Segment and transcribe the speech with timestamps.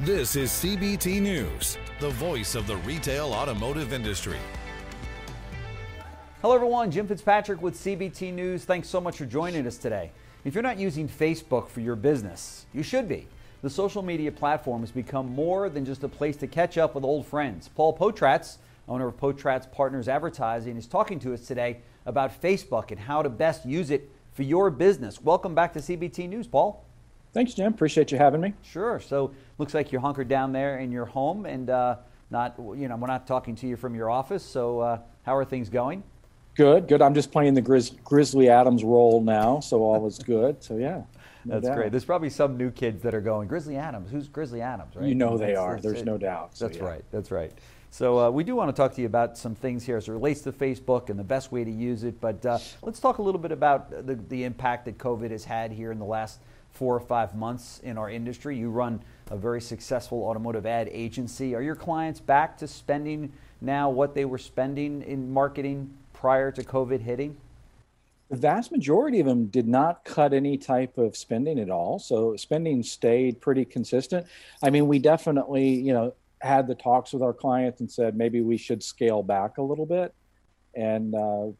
[0.00, 4.38] This is CBT News, the voice of the retail automotive industry.
[6.42, 6.90] Hello, everyone.
[6.90, 8.64] Jim Fitzpatrick with CBT News.
[8.64, 10.10] Thanks so much for joining us today.
[10.44, 13.28] If you're not using Facebook for your business, you should be.
[13.62, 17.04] The social media platform has become more than just a place to catch up with
[17.04, 17.70] old friends.
[17.76, 18.56] Paul Potratz,
[18.88, 23.28] owner of Potratz Partners Advertising, is talking to us today about Facebook and how to
[23.28, 25.22] best use it for your business.
[25.22, 26.84] Welcome back to CBT News, Paul.
[27.34, 27.72] Thanks, Jim.
[27.72, 28.54] Appreciate you having me.
[28.62, 29.00] Sure.
[29.00, 31.96] So, looks like you're hunkered down there in your home, and uh,
[32.30, 34.44] not, you know, we're not talking to you from your office.
[34.44, 36.04] So, uh, how are things going?
[36.54, 37.02] Good, good.
[37.02, 40.62] I'm just playing the Grizz- Grizzly Adams role now, so all is good.
[40.62, 41.02] So, yeah.
[41.44, 41.76] No that's doubt.
[41.76, 41.90] great.
[41.90, 44.10] There's probably some new kids that are going Grizzly Adams.
[44.10, 44.94] Who's Grizzly Adams?
[44.94, 45.06] Right?
[45.06, 45.78] You know they are.
[45.78, 46.06] There's it.
[46.06, 46.56] no doubt.
[46.56, 46.84] So, that's yeah.
[46.84, 47.04] right.
[47.10, 47.52] That's right.
[47.90, 50.12] So uh, we do want to talk to you about some things here as it
[50.12, 52.20] relates to Facebook and the best way to use it.
[52.20, 55.70] But uh, let's talk a little bit about the, the impact that COVID has had
[55.70, 56.40] here in the last
[56.74, 58.58] four or five months in our industry.
[58.58, 61.54] You run a very successful automotive ad agency.
[61.54, 66.62] Are your clients back to spending now what they were spending in marketing prior to
[66.62, 67.36] COVID hitting?
[68.28, 72.00] The vast majority of them did not cut any type of spending at all.
[72.00, 74.26] So spending stayed pretty consistent.
[74.62, 78.40] I mean, we definitely, you know, had the talks with our clients and said maybe
[78.40, 80.12] we should scale back a little bit.
[80.74, 81.52] And uh,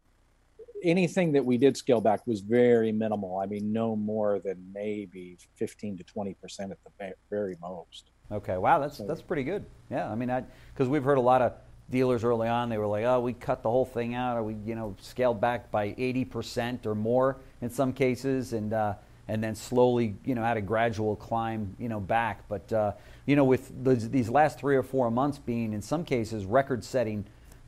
[0.85, 3.39] anything that we did scale back was very minimal.
[3.39, 8.11] I mean, no more than maybe 15 to 20 percent at the very most.
[8.31, 9.65] Okay, wow, that's so, that's pretty good.
[9.91, 10.31] Yeah, I mean,
[10.73, 11.53] because we've heard a lot of
[11.91, 14.57] dealers early on, they were like, "Oh, we cut the whole thing out, or we,
[14.65, 18.95] you know, scaled back by 80 percent or more in some cases," and uh,
[19.29, 22.49] and then slowly, you know, had a gradual climb, you know, back.
[22.49, 22.93] But uh,
[23.27, 27.25] you know, with these last three or four months being, in some cases, record-setting,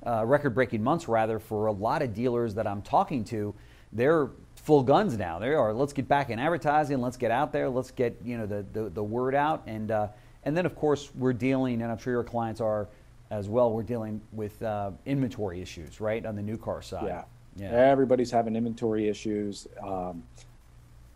[0.07, 3.55] uh, record-breaking months, rather, for a lot of dealers that I'm talking to,
[3.93, 5.39] they're full guns now.
[5.39, 5.73] They are.
[5.73, 7.01] Let's get back in advertising.
[7.01, 7.69] Let's get out there.
[7.69, 9.63] Let's get you know the the, the word out.
[9.67, 10.09] And uh,
[10.45, 12.89] and then of course we're dealing, and I'm sure your clients are
[13.31, 13.73] as well.
[13.73, 17.07] We're dealing with uh, inventory issues, right, on the new car side.
[17.07, 17.25] Yeah.
[17.59, 17.71] Yeah.
[17.71, 19.67] Everybody's having inventory issues.
[19.83, 20.23] Um,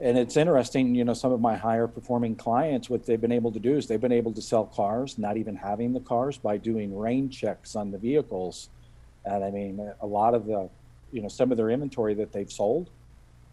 [0.00, 3.52] and it's interesting, you know, some of my higher performing clients, what they've been able
[3.52, 6.56] to do is they've been able to sell cars, not even having the cars, by
[6.56, 8.70] doing rain checks on the vehicles.
[9.24, 10.68] And I mean, a lot of the,
[11.12, 12.90] you know, some of their inventory that they've sold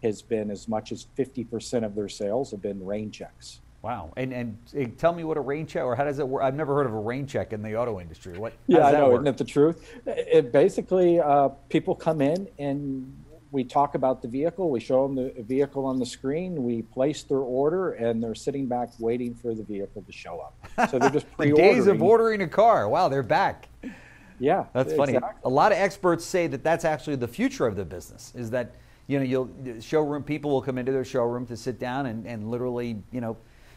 [0.02, 3.60] has been as much as 50% of their sales have been rain checks.
[3.82, 4.12] Wow.
[4.16, 6.42] And, and tell me what a rain check, or how does it work?
[6.42, 8.36] I've never heard of a rain check in the auto industry.
[8.36, 8.52] What?
[8.66, 9.10] Yeah, I know.
[9.10, 9.22] Work?
[9.22, 9.94] Isn't it the truth?
[10.06, 13.12] It basically, uh, people come in and
[13.50, 17.22] we talk about the vehicle, we show them the vehicle on the screen, we place
[17.22, 20.90] their order, and they're sitting back waiting for the vehicle to show up.
[20.90, 22.88] So they're just pre the days of ordering a car.
[22.88, 23.68] Wow, they're back.
[24.40, 25.14] Yeah, that's funny.
[25.14, 25.40] Exactly.
[25.44, 28.32] A lot of experts say that that's actually the future of the business.
[28.34, 28.74] Is that
[29.06, 32.50] you know you'll showroom people will come into their showroom to sit down and, and
[32.50, 33.36] literally you know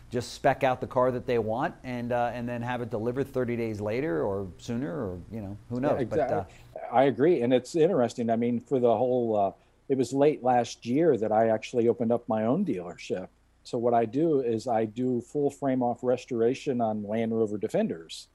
[0.10, 3.32] just spec out the car that they want and uh, and then have it delivered
[3.32, 5.94] 30 days later or sooner or you know who knows.
[5.94, 6.46] Yeah, exactly.
[6.74, 8.30] But, uh, I agree, and it's interesting.
[8.30, 9.36] I mean, for the whole.
[9.36, 9.52] Uh,
[9.90, 13.28] it was late last year that I actually opened up my own dealership.
[13.64, 18.30] So what I do is I do full frame off restoration on Land Rover Defenders.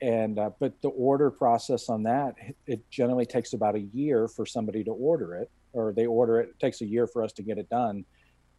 [0.00, 2.36] And uh, but the order process on that
[2.66, 6.50] it generally takes about a year for somebody to order it, or they order it.
[6.50, 8.04] It takes a year for us to get it done.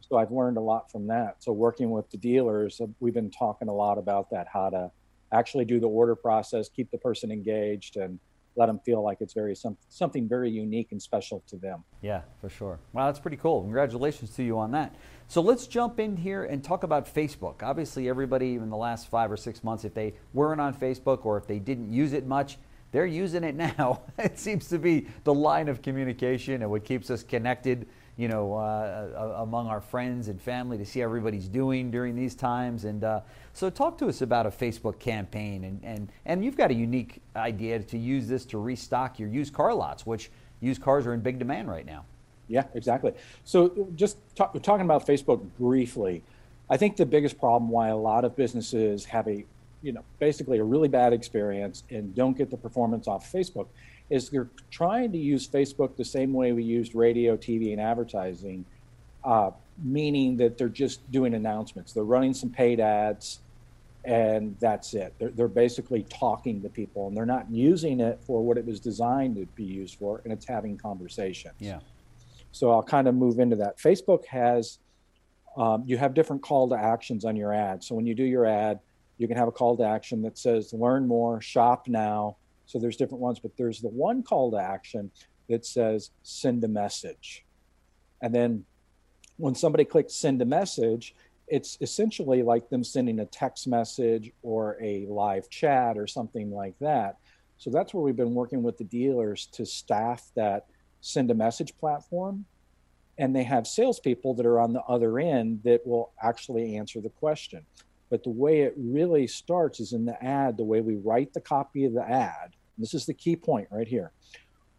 [0.00, 1.36] So I've learned a lot from that.
[1.42, 4.90] So working with the dealers, uh, we've been talking a lot about that, how to
[5.32, 8.18] actually do the order process, keep the person engaged, and
[8.56, 11.84] let them feel like it's very some, something very unique and special to them.
[12.02, 12.78] Yeah, for sure.
[12.92, 13.62] Wow, that's pretty cool.
[13.62, 14.94] Congratulations to you on that.
[15.28, 17.62] So let's jump in here and talk about Facebook.
[17.62, 21.36] Obviously, everybody in the last five or six months, if they weren't on Facebook or
[21.36, 22.58] if they didn't use it much,
[22.92, 24.02] they're using it now.
[24.18, 27.86] it seems to be the line of communication and what keeps us connected
[28.20, 32.84] you know, uh, among our friends and family to see everybody's doing during these times.
[32.84, 33.20] And uh,
[33.54, 37.22] so, talk to us about a Facebook campaign, and, and and you've got a unique
[37.34, 40.30] idea to use this to restock your used car lots, which
[40.60, 42.04] used cars are in big demand right now.
[42.46, 43.14] Yeah, exactly.
[43.44, 46.22] So, just talk, talking about Facebook briefly,
[46.68, 49.46] I think the biggest problem why a lot of businesses have a,
[49.80, 53.68] you know, basically a really bad experience and don't get the performance off Facebook
[54.10, 58.64] is they're trying to use Facebook the same way we used radio, TV, and advertising,
[59.24, 59.52] uh,
[59.82, 61.92] meaning that they're just doing announcements.
[61.92, 63.38] They're running some paid ads,
[64.04, 65.14] and that's it.
[65.18, 68.80] They're, they're basically talking to people, and they're not using it for what it was
[68.80, 71.54] designed to be used for, and it's having conversations.
[71.60, 71.78] Yeah.
[72.52, 73.78] So I'll kind of move into that.
[73.78, 74.78] Facebook has,
[75.56, 77.84] um, you have different call to actions on your ad.
[77.84, 78.80] So when you do your ad,
[79.18, 82.36] you can have a call to action that says learn more, shop now,
[82.70, 85.10] so there's different ones, but there's the one call to action
[85.48, 87.44] that says send a message.
[88.22, 88.64] And then
[89.38, 91.16] when somebody clicks send a message,
[91.48, 96.78] it's essentially like them sending a text message or a live chat or something like
[96.78, 97.16] that.
[97.58, 100.66] So that's where we've been working with the dealers to staff that
[101.00, 102.44] send a message platform.
[103.18, 107.10] And they have salespeople that are on the other end that will actually answer the
[107.10, 107.66] question.
[108.10, 111.40] But the way it really starts is in the ad, the way we write the
[111.40, 112.54] copy of the ad.
[112.80, 114.12] This is the key point right here.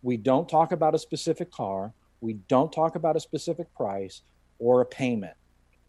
[0.01, 4.21] We don't talk about a specific car, we don't talk about a specific price
[4.59, 5.35] or a payment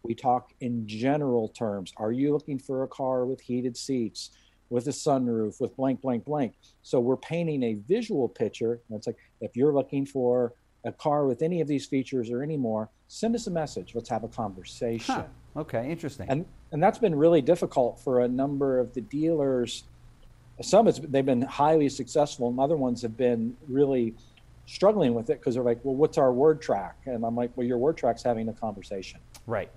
[0.03, 1.93] we talk in general terms.
[1.97, 4.31] Are you looking for a car with heated seats,
[4.69, 6.55] with a sunroof, with blank, blank, blank?
[6.83, 8.81] So we're painting a visual picture.
[8.89, 12.43] And it's like, if you're looking for a car with any of these features or
[12.43, 13.95] any more, send us a message.
[13.95, 15.15] Let's have a conversation.
[15.15, 15.25] Huh.
[15.55, 16.27] Okay, interesting.
[16.29, 19.83] And and that's been really difficult for a number of the dealers.
[20.61, 24.13] Some it's, they've been highly successful, and other ones have been really
[24.65, 27.65] struggling with it because they're like, "Well, what's our word track?" And I'm like, "Well,
[27.65, 29.69] your word track's having a conversation." Right.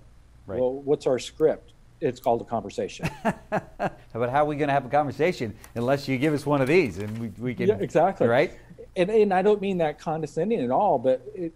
[0.45, 0.59] Right.
[0.59, 1.73] Well, what's our script?
[1.99, 3.09] It's called a conversation.
[3.49, 6.67] but how are we going to have a conversation unless you give us one of
[6.67, 7.67] these and we, we can?
[7.67, 8.27] Yeah, exactly.
[8.27, 8.57] Right.
[8.95, 11.53] And, and I don't mean that condescending at all, but it,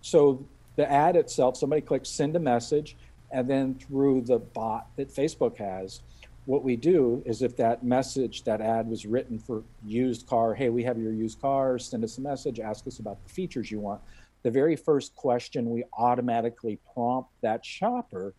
[0.00, 0.44] so
[0.76, 2.96] the ad itself, somebody clicks send a message,
[3.30, 6.00] and then through the bot that Facebook has,
[6.44, 10.70] what we do is if that message, that ad was written for used car, hey,
[10.70, 13.80] we have your used car, send us a message, ask us about the features you
[13.80, 14.00] want
[14.42, 18.34] the very first question we automatically prompt that shopper,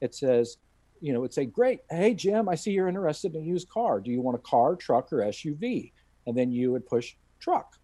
[0.00, 0.58] it says,
[1.00, 4.00] you know, it say, great, hey Jim, I see you're interested in a used car.
[4.00, 5.92] Do you want a car, truck, or SUV?
[6.26, 7.76] And then you would push truck.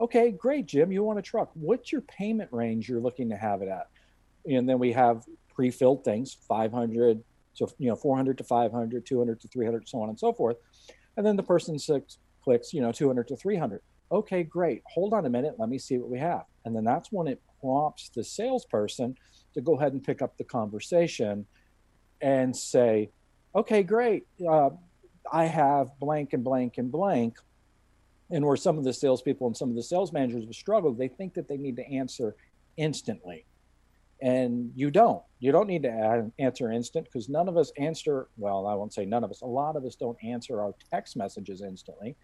[0.00, 1.50] Okay, great, Jim, you want a truck.
[1.54, 3.88] What's your payment range you're looking to have it at?
[4.46, 7.22] And then we have pre-filled things, 500
[7.58, 10.56] so you know 400 to 500 200 to 300 so on and so forth
[11.16, 15.26] and then the person six, clicks you know 200 to 300 okay great hold on
[15.26, 18.24] a minute let me see what we have and then that's when it prompts the
[18.24, 19.14] salesperson
[19.54, 21.46] to go ahead and pick up the conversation
[22.20, 23.10] and say,
[23.54, 24.26] okay, great.
[24.46, 24.70] Uh,
[25.32, 27.38] I have blank and blank and blank.
[28.30, 31.08] And where some of the salespeople and some of the sales managers have struggled, they
[31.08, 32.36] think that they need to answer
[32.76, 33.46] instantly.
[34.20, 35.22] And you don't.
[35.38, 39.04] You don't need to answer instant because none of us answer, well, I won't say
[39.04, 42.16] none of us, a lot of us don't answer our text messages instantly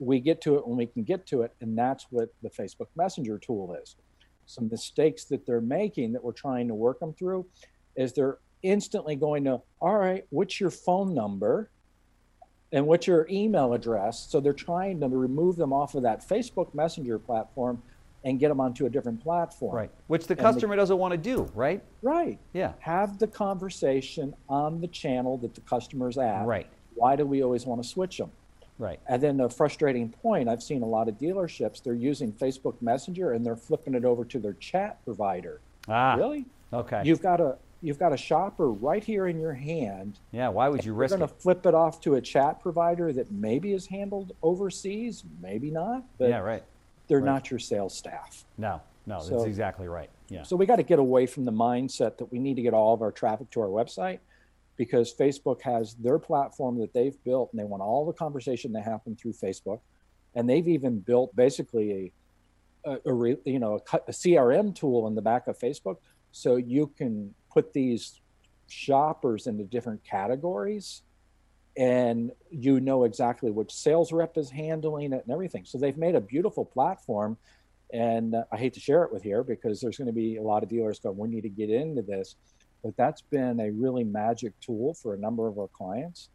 [0.00, 2.88] we get to it when we can get to it, and that's what the Facebook
[2.96, 3.96] Messenger tool is.
[4.46, 7.46] Some mistakes that they're making that we're trying to work them through
[7.94, 11.70] is they're instantly going to, all right, what's your phone number?
[12.72, 14.26] And what's your email address?
[14.30, 17.82] So they're trying to remove them off of that Facebook Messenger platform
[18.24, 19.74] and get them onto a different platform.
[19.74, 19.90] Right.
[20.08, 21.82] Which the customer the, doesn't want to do, right?
[22.02, 22.38] Right.
[22.52, 22.72] Yeah.
[22.80, 26.44] Have the conversation on the channel that the customer's at.
[26.44, 26.66] Right.
[26.94, 28.30] Why do we always want to switch them?
[28.78, 29.00] Right.
[29.06, 33.32] And then the frustrating point, I've seen a lot of dealerships, they're using Facebook Messenger
[33.32, 35.60] and they're flipping it over to their chat provider.
[35.88, 36.14] Ah.
[36.14, 36.46] Really?
[36.72, 37.02] Okay.
[37.04, 40.18] You've got a you've got a shopper right here in your hand.
[40.32, 43.12] Yeah, why would you risk You're going to flip it off to a chat provider
[43.12, 46.04] that maybe is handled overseas, maybe not.
[46.18, 46.62] But yeah, right.
[47.10, 47.26] They're right.
[47.26, 48.44] not your sales staff.
[48.56, 50.08] No, no, so, that's exactly right.
[50.28, 50.44] Yeah.
[50.44, 52.94] So we got to get away from the mindset that we need to get all
[52.94, 54.20] of our traffic to our website
[54.76, 58.80] because Facebook has their platform that they've built and they want all the conversation to
[58.80, 59.80] happen through Facebook.
[60.36, 62.12] And they've even built basically
[62.86, 65.96] a, a, a you know a, a CRM tool in the back of Facebook,
[66.30, 68.20] so you can put these
[68.68, 71.02] shoppers into different categories,
[71.76, 75.64] and you know exactly which sales rep is handling it and everything.
[75.64, 77.36] So they've made a beautiful platform,
[77.92, 80.42] and uh, I hate to share it with here because there's going to be a
[80.42, 82.36] lot of dealers going, we need to get into this
[82.82, 86.30] but that's been a really magic tool for a number of our clients,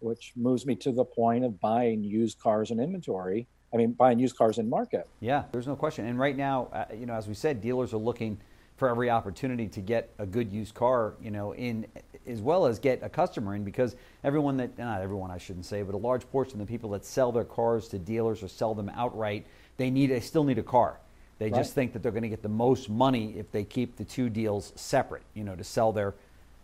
[0.00, 3.46] which moves me to the point of buying used cars and inventory.
[3.72, 5.08] I mean, buying used cars in market.
[5.20, 6.06] Yeah, there's no question.
[6.06, 8.38] And right now, uh, you know, as we said, dealers are looking
[8.76, 11.86] for every opportunity to get a good used car, you know, in
[12.26, 15.82] as well as get a customer in because everyone that not everyone I shouldn't say,
[15.82, 18.74] but a large portion of the people that sell their cars to dealers or sell
[18.74, 20.98] them outright, they need they still need a car.
[21.38, 21.54] They right.
[21.54, 24.28] just think that they're going to get the most money if they keep the two
[24.30, 25.22] deals separate.
[25.34, 26.14] You know, to sell their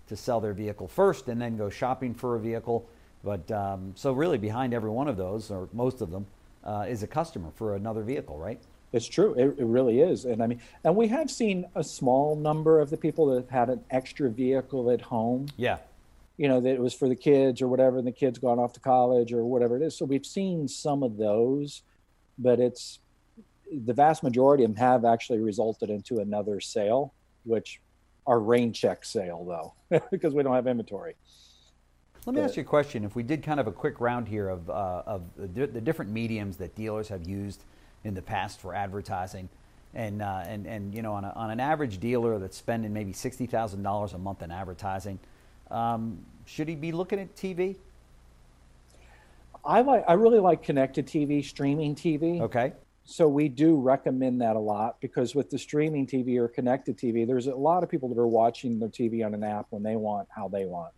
[0.08, 2.88] to sell their vehicle first and then go shopping for a vehicle.
[3.24, 6.26] But um, so really, behind every one of those, or most of them,
[6.64, 8.60] uh, is a customer for another vehicle, right?
[8.92, 9.34] It's true.
[9.34, 10.24] It, it, really is.
[10.26, 13.50] And I mean, and we have seen a small number of the people that have
[13.50, 15.48] had an extra vehicle at home.
[15.56, 15.78] Yeah.
[16.36, 18.72] You know, that it was for the kids or whatever, and the kids gone off
[18.74, 19.96] to college or whatever it is.
[19.96, 21.82] So we've seen some of those,
[22.38, 22.98] but it's
[23.70, 27.80] the vast majority of them have actually resulted into another sale, which
[28.26, 31.14] are rain check sale though, because we don't have inventory.
[32.24, 33.04] Let me ask you a question.
[33.04, 36.12] If we did kind of a quick round here of, uh, of the, the, different
[36.12, 37.64] mediums that dealers have used
[38.04, 39.48] in the past for advertising,
[39.94, 43.12] And, uh, and, and you know, on, a, on an average dealer that's spending maybe
[43.12, 45.18] $60,000 a month in advertising,
[45.70, 47.76] um, should he be looking at TV?
[49.64, 52.40] I like I really like connected TV, streaming TV.
[52.40, 52.72] Okay.
[53.04, 57.26] So we do recommend that a lot because with the streaming TV or connected TV,
[57.26, 59.96] there's a lot of people that are watching their TV on an app when they
[59.96, 60.92] want, how they want.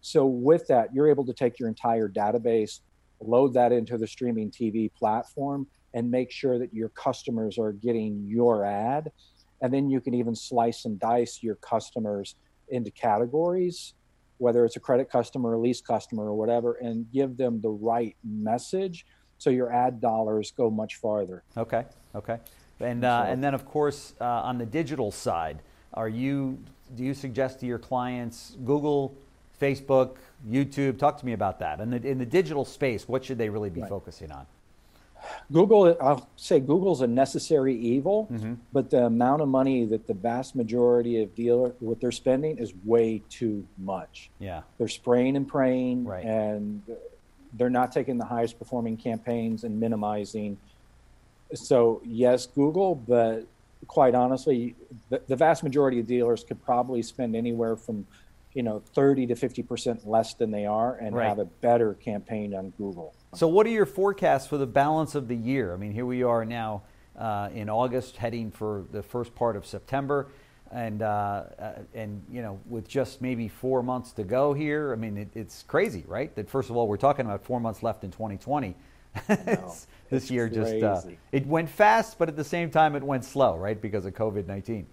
[0.00, 2.80] So with that, you're able to take your entire database,
[3.20, 8.24] load that into the streaming TV platform, and make sure that your customers are getting
[8.26, 9.10] your ad.
[9.62, 12.34] And then you can even slice and dice your customers
[12.68, 13.94] into categories
[14.38, 18.16] whether it's a credit customer, a lease customer, or whatever, and give them the right
[18.24, 19.06] message
[19.38, 21.42] so your ad dollars go much farther.
[21.56, 21.84] Okay,
[22.14, 22.38] okay.
[22.80, 25.60] And, uh, and then, of course, uh, on the digital side,
[25.94, 26.58] are you,
[26.96, 29.14] do you suggest to your clients Google,
[29.60, 30.16] Facebook,
[30.48, 30.98] YouTube?
[30.98, 31.80] Talk to me about that.
[31.80, 33.88] And in, in the digital space, what should they really be right.
[33.88, 34.46] focusing on?
[35.52, 38.54] Google, I'll say Google's a necessary evil, mm-hmm.
[38.72, 42.72] but the amount of money that the vast majority of dealer what they're spending is
[42.84, 44.30] way too much.
[44.38, 46.24] Yeah, they're spraying and praying, right.
[46.24, 46.82] and
[47.54, 50.58] they're not taking the highest performing campaigns and minimizing.
[51.54, 53.46] So yes, Google, but
[53.86, 54.74] quite honestly,
[55.10, 58.06] the, the vast majority of dealers could probably spend anywhere from
[58.54, 61.28] you know 30 to 50 percent less than they are and right.
[61.28, 63.14] have a better campaign on Google.
[63.34, 65.74] So, what are your forecasts for the balance of the year?
[65.74, 66.82] I mean, here we are now
[67.18, 70.28] uh, in August, heading for the first part of September,
[70.70, 74.92] and uh, uh, and you know, with just maybe four months to go here.
[74.92, 76.34] I mean, it, it's crazy, right?
[76.36, 78.74] That first of all, we're talking about four months left in 2020.
[80.10, 80.80] this year crazy.
[80.80, 84.06] just uh, it went fast, but at the same time, it went slow, right, because
[84.06, 84.86] of COVID 19.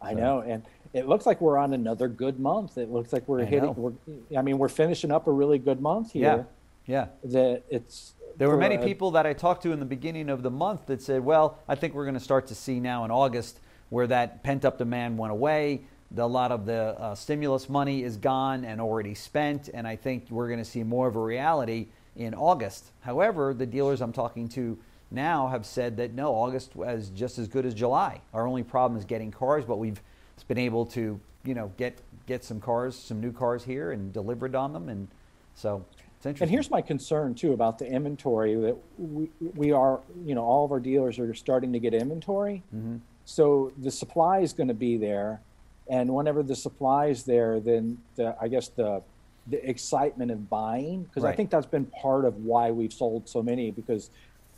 [0.00, 2.78] I know, and it looks like we're on another good month.
[2.78, 3.74] It looks like we're I hitting.
[3.74, 3.92] We're,
[4.36, 6.22] I mean, we're finishing up a really good month here.
[6.22, 6.42] Yeah
[6.88, 7.06] yeah.
[7.22, 10.42] That it's there were many a, people that I talked to in the beginning of
[10.42, 13.12] the month that said, "Well, I think we're going to start to see now in
[13.12, 15.82] August where that pent-up demand went away.
[16.10, 19.96] The, a lot of the uh, stimulus money is gone and already spent, and I
[19.96, 24.12] think we're going to see more of a reality in August." However, the dealers I'm
[24.12, 24.78] talking to
[25.10, 28.22] now have said that no, August was just as good as July.
[28.32, 30.00] Our only problem is getting cars, but we've
[30.46, 34.54] been able to, you know, get get some cars, some new cars here, and delivered
[34.54, 35.08] on them, and
[35.54, 35.84] so
[36.24, 40.64] and here's my concern too about the inventory that we, we are, you know, all
[40.64, 42.62] of our dealers are starting to get inventory.
[42.74, 42.96] Mm-hmm.
[43.24, 45.40] So the supply is going to be there.
[45.88, 49.02] And whenever the supply is there, then the, I guess the,
[49.46, 51.32] the excitement of buying, because right.
[51.32, 54.10] I think that's been part of why we've sold so many because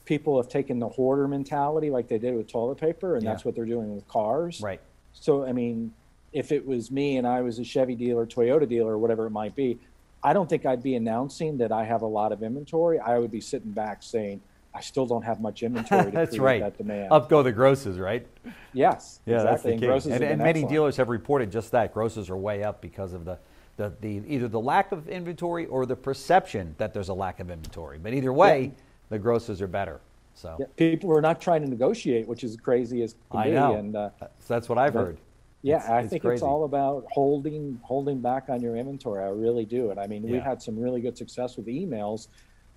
[0.07, 3.31] people have taken the hoarder mentality like they did with toilet paper and yeah.
[3.31, 4.61] that's what they're doing with cars.
[4.61, 4.81] Right.
[5.13, 5.93] So, I mean,
[6.33, 9.31] if it was me and I was a Chevy dealer, Toyota dealer, or whatever it
[9.31, 9.79] might be,
[10.23, 12.99] I don't think I'd be announcing that I have a lot of inventory.
[12.99, 14.41] I would be sitting back saying,
[14.75, 16.61] I still don't have much inventory to that's right.
[16.61, 17.13] that demand.
[17.13, 18.27] Up go the grosses, right?
[18.73, 19.21] Yes.
[19.27, 19.51] Yeah, exactly.
[19.79, 20.25] that's the and, key.
[20.25, 21.93] and, and many dealers have reported just that.
[21.93, 23.39] Grosses are way up because of the,
[23.77, 27.51] the, the either the lack of inventory or the perception that there's a lack of
[27.51, 27.99] inventory.
[27.99, 28.83] But either way, yeah.
[29.09, 30.01] the grosses are better.
[30.35, 33.51] So yeah, people are not trying to negotiate, which is crazy as I be.
[33.53, 33.75] know.
[33.75, 35.19] And uh, so that's what I've heard.
[35.63, 39.23] Yeah, it's, I think it's all about holding holding back on your inventory.
[39.23, 39.91] I really do.
[39.91, 40.33] And I mean, yeah.
[40.33, 42.29] we've had some really good success with emails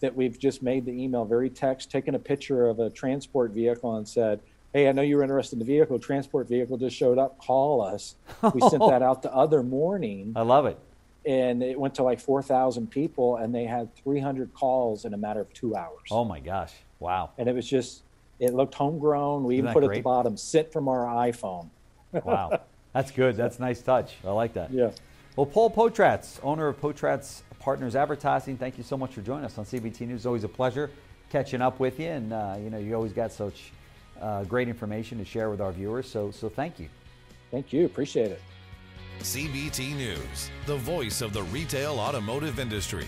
[0.02, 3.96] that we've just made the email very text, taken a picture of a transport vehicle
[3.96, 4.42] and said,
[4.74, 5.98] Hey, I know you were interested in the vehicle.
[5.98, 7.38] Transport vehicle just showed up.
[7.38, 8.16] Call us.
[8.54, 10.34] We sent that out the other morning.
[10.36, 10.78] I love it.
[11.26, 15.40] And it went to like 4,000 people, and they had 300 calls in a matter
[15.40, 16.10] of two hours.
[16.12, 16.74] Oh my gosh.
[17.00, 17.30] Wow.
[17.38, 18.02] And it was just,
[18.40, 19.46] it looked homegrown.
[19.46, 21.70] We Isn't even put at the bottom, sent from our iPhone.
[22.12, 22.60] wow.
[22.94, 23.36] That's good.
[23.36, 24.16] That's a nice touch.
[24.24, 24.72] I like that.
[24.72, 24.92] Yeah.
[25.36, 29.58] Well, Paul Potratz, owner of Potratz Partners Advertising, thank you so much for joining us
[29.58, 30.26] on CBT News.
[30.26, 30.92] Always a pleasure
[31.30, 33.72] catching up with you, and uh, you know you always got such
[34.22, 36.08] uh, great information to share with our viewers.
[36.10, 36.88] So, so thank you.
[37.50, 37.86] Thank you.
[37.86, 38.42] Appreciate it.
[39.20, 43.08] CBT News, the voice of the retail automotive industry.